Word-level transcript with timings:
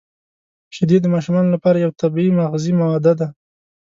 •شیدې 0.75 0.97
د 1.01 1.05
ماشومانو 1.13 1.53
لپاره 1.55 1.77
یو 1.79 1.91
طبیعي 2.01 2.31
مغذي 2.39 2.71
ماده 2.79 3.13
ده. 3.19 3.27